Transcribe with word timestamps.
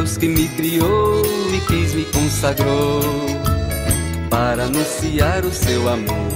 Deus 0.00 0.16
que 0.16 0.28
me 0.28 0.48
criou 0.48 1.22
e 1.54 1.60
quis 1.66 1.92
me 1.92 2.06
consagrou 2.06 3.02
para 4.30 4.64
anunciar 4.64 5.44
o 5.44 5.52
seu 5.52 5.86
amor. 5.86 6.32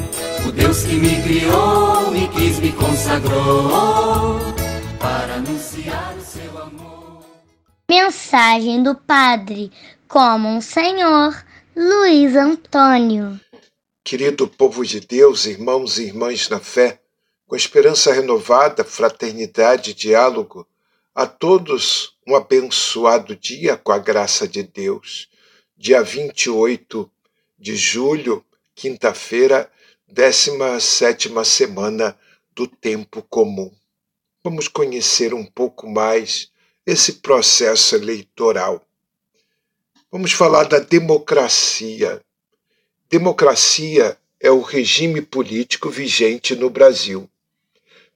O 0.46 0.52
Deus 0.52 0.82
que 0.82 0.96
me 0.96 1.22
criou 1.22 2.14
e 2.14 2.28
quis 2.28 2.58
me 2.58 2.70
consagrou 2.72 4.38
para 5.00 5.36
anunciar 5.36 6.14
o 6.14 6.20
seu 6.20 6.58
amor. 6.58 7.24
Mensagem 7.88 8.82
do 8.82 8.94
Padre 8.94 9.72
como 10.06 10.46
um 10.46 10.60
Senhor 10.60 11.34
Luiz 11.74 12.36
Antônio. 12.36 13.40
Querido 14.04 14.46
povo 14.46 14.84
de 14.84 15.00
Deus, 15.00 15.46
irmãos 15.46 15.96
e 15.96 16.04
irmãs 16.04 16.50
na 16.50 16.60
fé, 16.60 17.00
com 17.46 17.56
esperança 17.56 18.12
renovada, 18.12 18.84
fraternidade 18.84 19.92
e 19.92 19.94
diálogo, 19.94 20.66
a 21.14 21.26
todos 21.26 22.16
um 22.26 22.34
abençoado 22.34 23.36
dia 23.36 23.76
com 23.76 23.92
a 23.92 23.98
graça 23.98 24.48
de 24.48 24.64
Deus. 24.64 25.28
Dia 25.76 26.02
28 26.02 27.08
de 27.56 27.76
julho, 27.76 28.44
quinta-feira, 28.74 29.70
17 30.08 31.30
semana 31.44 32.18
do 32.52 32.66
tempo 32.66 33.22
comum. 33.22 33.72
Vamos 34.42 34.66
conhecer 34.66 35.32
um 35.32 35.44
pouco 35.44 35.88
mais 35.88 36.50
esse 36.84 37.14
processo 37.14 37.94
eleitoral. 37.94 38.84
Vamos 40.10 40.32
falar 40.32 40.64
da 40.64 40.80
democracia. 40.80 42.20
Democracia 43.08 44.18
é 44.40 44.50
o 44.50 44.60
regime 44.60 45.22
político 45.22 45.88
vigente 45.88 46.56
no 46.56 46.68
Brasil 46.68 47.30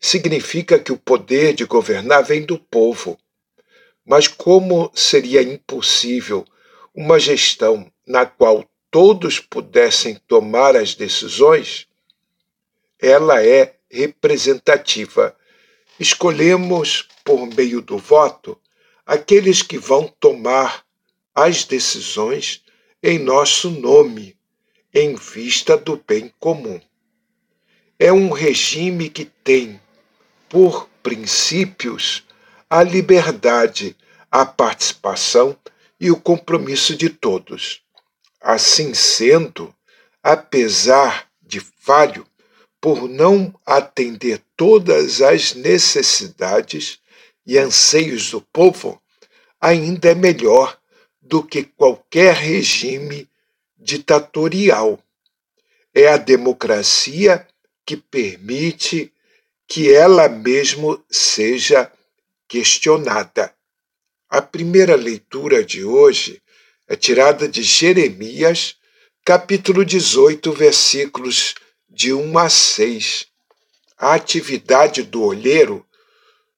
significa 0.01 0.79
que 0.79 0.93
o 0.93 0.99
poder 0.99 1.55
de 1.55 1.65
governar 1.65 2.25
vem 2.25 2.43
do 2.43 2.59
povo. 2.59 3.19
Mas 4.05 4.29
como 4.29 4.91
seria 4.95 5.43
impossível 5.43 6.45
uma 6.95 7.19
gestão 7.19 7.91
na 8.07 8.25
qual 8.25 8.65
todos 8.91 9.39
pudessem 9.39 10.15
tomar 10.27 10.77
as 10.77 10.95
decisões? 10.95 11.87
Ela 12.99 13.45
é 13.45 13.77
representativa. 13.91 15.37
Escolhemos, 16.01 17.09
por 17.25 17.47
meio 17.47 17.83
do 17.83 17.99
voto, 17.99 18.59
aqueles 19.05 19.63
que 19.63 19.79
vão 19.79 20.09
tomar 20.21 20.85
as 21.35 21.65
decisões 21.65 22.63
em 23.03 23.19
nosso 23.19 23.71
nome, 23.71 24.37
em 24.93 25.15
vista 25.15 25.77
do 25.77 26.03
bem 26.07 26.33
comum. 26.39 26.81
É 27.99 28.13
um 28.13 28.31
regime 28.31 29.11
que 29.11 29.25
tem 29.25 29.81
por 30.49 30.89
princípios 31.03 32.25
a 32.69 32.83
liberdade, 32.83 33.97
a 34.31 34.45
participação 34.45 35.57
e 36.01 36.11
o 36.11 36.21
compromisso 36.21 36.97
de 36.97 37.09
todos. 37.09 37.83
Assim 38.41 38.95
sendo, 38.95 39.75
apesar 40.23 41.29
de 41.43 41.61
falho, 41.61 42.27
por 42.81 43.09
não 43.09 43.55
atender 43.67 44.43
todas 44.57 45.21
as 45.21 45.55
necessidades 45.55 47.01
e 47.47 47.59
anseios 47.59 48.31
do 48.31 48.41
povo, 48.41 49.01
ainda 49.61 50.11
é 50.11 50.15
melhor 50.15 50.79
do 51.21 51.43
que 51.43 51.65
qualquer 51.65 52.35
regime 52.35 53.29
ditatorial. 53.77 54.99
É 55.95 56.09
a 56.09 56.17
democracia 56.17 57.47
que 57.85 57.97
permite 57.97 59.13
que 59.69 59.93
ela 59.93 60.31
mesmo 60.31 61.05
seja 61.11 61.93
questionada. 62.49 63.55
A 64.31 64.41
primeira 64.41 64.97
leitura 64.97 65.63
de 65.63 65.85
hoje 65.85 66.43
é 66.89 66.97
tirada 66.97 67.47
de 67.47 67.63
Jeremias, 67.63 68.77
capítulo 69.23 69.85
18, 69.85 70.51
versículos 70.53 71.55
de 71.87 72.15
1 72.15 72.39
a 72.39 72.49
6. 72.49 73.27
A 73.99 74.15
atividade 74.15 75.03
do 75.03 75.23
olheiro 75.23 75.87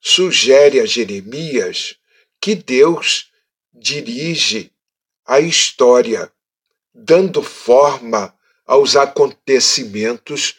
sugere 0.00 0.78
a 0.78 0.87
Jeremias 0.87 1.97
que 2.41 2.54
Deus 2.54 3.32
dirige 3.75 4.70
a 5.26 5.41
história, 5.41 6.32
dando 6.94 7.43
forma 7.43 8.32
aos 8.65 8.94
acontecimentos 8.94 10.54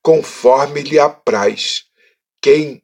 conforme 0.00 0.82
lhe 0.82 1.00
apraz 1.00 1.85
quem 2.40 2.82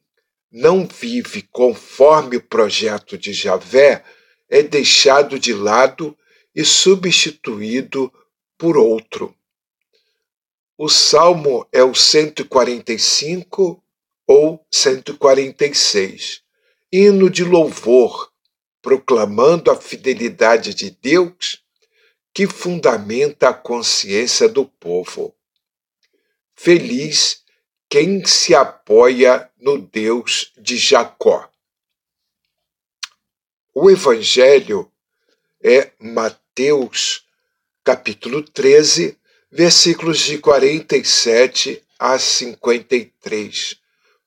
não 0.51 0.87
vive 0.87 1.43
conforme 1.51 2.37
o 2.37 2.43
projeto 2.43 3.17
de 3.17 3.33
Javé 3.33 4.05
é 4.49 4.63
deixado 4.63 5.39
de 5.39 5.55
lado 5.55 6.17
e 6.55 6.65
substituído 6.65 8.13
por 8.59 8.77
outro. 8.77 9.35
O 10.77 10.89
salmo 10.89 11.67
é 11.73 11.83
o 11.83 11.95
145 11.95 13.83
ou 14.27 14.67
146, 14.71 16.43
hino 16.93 17.31
de 17.31 17.45
louvor, 17.45 18.31
proclamando 18.81 19.71
a 19.71 19.77
fidelidade 19.77 20.75
de 20.75 20.91
Deus 20.91 21.63
que 22.35 22.47
fundamenta 22.47 23.49
a 23.49 23.55
consciência 23.55 24.49
do 24.49 24.65
povo. 24.65 25.35
Feliz 26.55 27.42
quem 27.93 28.25
se 28.25 28.55
apoia 28.55 29.51
no 29.61 29.77
Deus 29.77 30.51
de 30.57 30.79
Jacó. 30.79 31.47
O 33.75 33.91
Evangelho 33.91 34.91
é 35.63 35.91
Mateus, 36.01 37.27
capítulo 37.85 38.43
13, 38.43 39.19
versículos 39.51 40.21
de 40.21 40.39
47 40.39 41.83
a 41.99 42.19
53. 42.19 43.77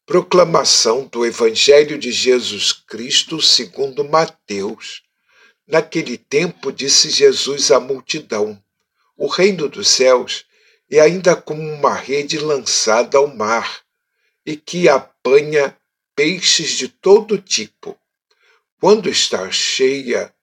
Proclamação 0.06 1.08
do 1.08 1.26
Evangelho 1.26 1.98
de 1.98 2.12
Jesus 2.12 2.72
Cristo 2.72 3.42
segundo 3.42 4.04
Mateus. 4.04 5.02
Naquele 5.66 6.20
tempo 6.20 6.72
disse 6.72 7.10
Jesus 7.10 7.72
à 7.72 7.80
multidão: 7.80 8.64
O 9.18 9.26
reino 9.26 9.68
dos 9.68 9.88
céus 9.88 10.46
e 10.90 11.00
ainda 11.00 11.36
como 11.36 11.62
uma 11.62 11.94
rede 11.94 12.38
lançada 12.38 13.18
ao 13.18 13.28
mar, 13.28 13.82
e 14.46 14.56
que 14.56 14.88
apanha 14.88 15.76
peixes 16.16 16.72
de 16.72 16.88
todo 16.88 17.42
tipo. 17.42 17.98
Quando 18.80 19.10
está 19.10 19.52
cheia, 19.52 20.34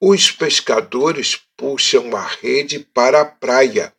os 0.00 0.30
pescadores 0.30 1.40
puxam 1.56 2.14
a 2.14 2.26
rede 2.26 2.80
para 2.80 3.22
a 3.22 3.24
praia, 3.24 3.94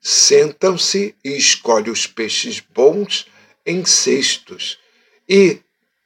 sentam-se 0.00 1.14
e 1.24 1.36
escolhem 1.36 1.90
os 1.90 2.06
peixes 2.06 2.60
bons 2.60 3.26
em 3.64 3.84
cestos 3.84 4.78
e 5.28 5.60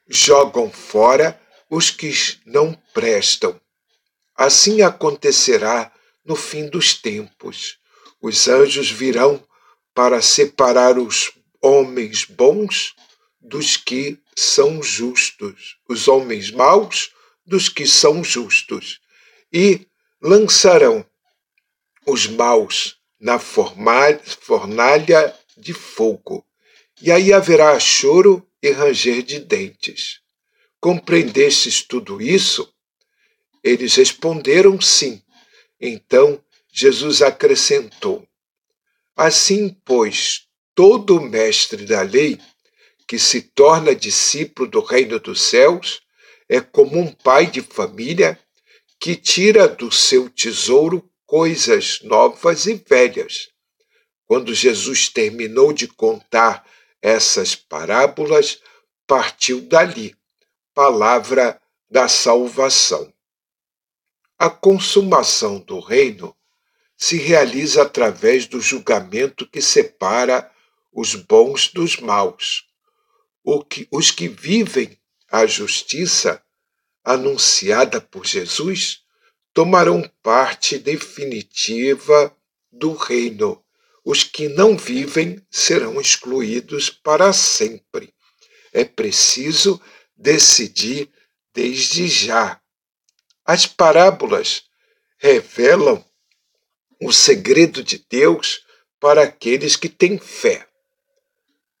jogam 0.07 0.71
fora 0.71 1.39
os 1.69 1.89
que 1.89 2.11
não 2.45 2.73
prestam. 2.93 3.59
Assim 4.35 4.81
acontecerá 4.81 5.91
no 6.23 6.35
fim 6.35 6.67
dos 6.67 6.93
tempos 6.93 7.77
os 8.25 8.47
anjos 8.47 8.89
virão 8.89 9.39
para 9.93 10.19
separar 10.19 10.97
os 10.97 11.31
homens 11.61 12.25
bons 12.25 12.95
dos 13.39 13.77
que 13.77 14.17
são 14.35 14.81
justos, 14.81 15.77
os 15.87 16.07
homens 16.07 16.49
maus 16.49 17.11
dos 17.45 17.69
que 17.69 17.85
são 17.85 18.23
justos, 18.23 18.99
e 19.53 19.85
lançarão 20.19 21.05
os 22.03 22.25
maus 22.25 22.97
na 23.19 23.37
fornalha 23.37 24.19
de 25.55 25.73
fogo. 25.73 26.43
E 26.99 27.11
aí 27.11 27.31
haverá 27.31 27.79
choro 27.79 28.43
e 28.59 28.71
ranger 28.71 29.21
de 29.21 29.39
dentes. 29.39 30.19
Compreendestes 30.79 31.83
tudo 31.83 32.19
isso? 32.19 32.73
Eles 33.63 33.93
responderam 33.93 34.81
sim. 34.81 35.21
Então 35.79 36.43
Jesus 36.77 37.21
acrescentou: 37.21 38.27
Assim, 39.15 39.69
pois, 39.85 40.49
todo 40.75 41.21
mestre 41.21 41.85
da 41.85 42.01
lei 42.01 42.37
que 43.07 43.17
se 43.17 43.41
torna 43.41 43.95
discípulo 43.95 44.69
do 44.69 44.81
reino 44.81 45.17
dos 45.17 45.43
céus 45.43 46.01
é 46.49 46.59
como 46.59 46.99
um 46.99 47.09
pai 47.13 47.47
de 47.47 47.61
família 47.61 48.37
que 48.99 49.15
tira 49.15 49.69
do 49.69 49.89
seu 49.89 50.29
tesouro 50.29 51.09
coisas 51.25 52.01
novas 52.01 52.65
e 52.65 52.73
velhas. 52.73 53.47
Quando 54.25 54.53
Jesus 54.53 55.07
terminou 55.07 55.71
de 55.71 55.87
contar 55.87 56.69
essas 57.01 57.55
parábolas, 57.55 58.59
partiu 59.07 59.61
dali, 59.61 60.13
palavra 60.73 61.57
da 61.89 62.09
salvação. 62.09 63.13
A 64.37 64.49
consumação 64.49 65.59
do 65.59 65.79
reino 65.79 66.35
se 66.97 67.17
realiza 67.17 67.83
através 67.83 68.45
do 68.45 68.61
julgamento 68.61 69.47
que 69.47 69.61
separa 69.61 70.49
os 70.91 71.15
bons 71.15 71.67
dos 71.67 71.97
maus. 71.97 72.65
Que, 73.69 73.87
os 73.91 74.11
que 74.11 74.27
vivem 74.27 74.97
a 75.31 75.45
justiça 75.45 76.41
anunciada 77.03 78.01
por 78.01 78.25
Jesus 78.25 79.01
tomarão 79.53 80.09
parte 80.23 80.77
definitiva 80.77 82.35
do 82.71 82.93
reino. 82.93 83.63
Os 84.03 84.23
que 84.23 84.47
não 84.47 84.77
vivem 84.77 85.41
serão 85.49 85.99
excluídos 85.99 86.89
para 86.89 87.31
sempre. 87.33 88.13
É 88.73 88.83
preciso 88.83 89.81
decidir 90.15 91.09
desde 91.53 92.07
já. 92.07 92.59
As 93.45 93.65
parábolas 93.65 94.63
revelam 95.17 96.03
o 97.01 97.11
segredo 97.11 97.83
de 97.83 98.03
Deus 98.09 98.65
para 98.99 99.23
aqueles 99.23 99.75
que 99.75 99.89
têm 99.89 100.17
fé. 100.17 100.67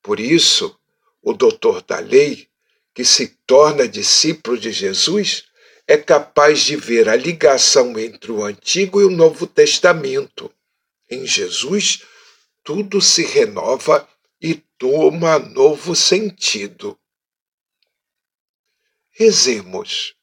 Por 0.01 0.19
isso, 0.19 0.77
o 1.21 1.33
doutor 1.33 1.81
da 1.81 1.99
lei, 1.99 2.47
que 2.93 3.03
se 3.03 3.27
torna 3.47 3.87
discípulo 3.87 4.57
de 4.57 4.71
Jesus, 4.71 5.45
é 5.87 5.97
capaz 5.97 6.61
de 6.61 6.75
ver 6.75 7.09
a 7.09 7.15
ligação 7.15 7.97
entre 7.99 8.31
o 8.31 8.43
Antigo 8.43 9.01
e 9.01 9.05
o 9.05 9.09
Novo 9.09 9.45
Testamento. 9.45 10.51
Em 11.09 11.25
Jesus, 11.25 12.03
tudo 12.63 13.01
se 13.01 13.23
renova 13.23 14.07
e 14.41 14.55
toma 14.77 15.37
novo 15.37 15.95
sentido. 15.95 16.97
Rezemos. 19.11 20.15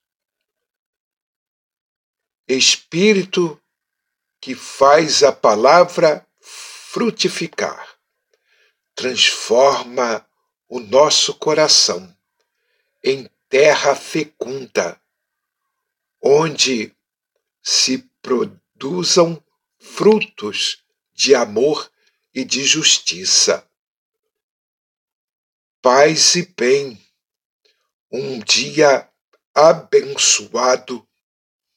Espírito 2.49 3.62
que 4.43 4.57
faz 4.57 5.23
a 5.23 5.31
palavra 5.31 6.27
frutificar, 6.41 7.97
transforma 8.93 10.27
o 10.69 10.81
nosso 10.81 11.33
coração 11.35 12.15
em 13.05 13.31
terra 13.49 13.95
fecunda 13.95 15.01
onde 16.21 16.93
se 17.63 17.99
produzam 18.21 19.43
frutos 19.79 20.85
de 21.15 21.37
amor 21.37 21.91
e 22.35 22.45
de 22.45 22.65
justiça. 22.65 23.65
Paz 25.81 26.35
e 26.35 26.47
bem, 26.57 27.01
um 28.11 28.41
dia 28.41 29.09
abençoado 29.55 31.07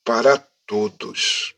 para 0.03 0.37
todos. 0.65 1.55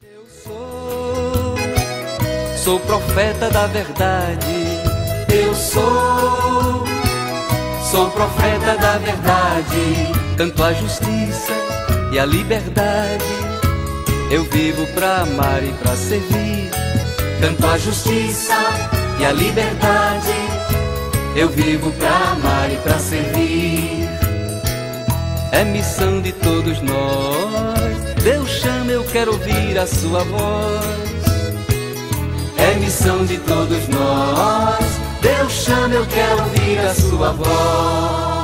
Sou 2.67 2.81
profeta 2.81 3.49
da 3.49 3.65
verdade. 3.65 4.65
Eu 5.33 5.55
sou, 5.55 6.83
sou 7.89 8.11
profeta 8.11 8.75
da 8.75 8.97
verdade. 8.97 10.11
Canto 10.35 10.61
a 10.61 10.73
justiça 10.73 11.53
e 12.11 12.19
a 12.19 12.25
liberdade. 12.25 13.23
Eu 14.29 14.43
vivo 14.43 14.85
pra 14.87 15.21
amar 15.21 15.63
e 15.63 15.71
pra 15.81 15.95
servir. 15.95 16.69
Canto 17.39 17.65
a 17.67 17.77
justiça 17.77 18.57
e 19.17 19.25
a 19.25 19.31
liberdade. 19.31 20.35
Eu 21.37 21.47
vivo 21.47 21.89
pra 21.93 22.17
amar 22.31 22.69
e 22.69 22.75
pra 22.75 22.99
servir. 22.99 24.09
É 25.53 25.63
missão 25.63 26.19
de 26.19 26.33
todos 26.33 26.81
nós. 26.81 28.21
Deus 28.21 28.49
chama, 28.49 28.91
eu 28.91 29.05
quero 29.05 29.31
ouvir 29.31 29.79
a 29.79 29.87
sua 29.87 30.21
voz. 30.25 31.16
É 32.57 32.75
missão 32.80 33.25
de 33.25 33.38
todos 33.39 33.88
nós. 33.88 34.86
Deus 35.21 35.51
chama, 35.51 35.94
eu 35.94 36.06
quero 36.07 36.44
ouvir 36.44 36.80
a 36.80 36.94
sua 36.94 37.31
voz. 37.31 38.36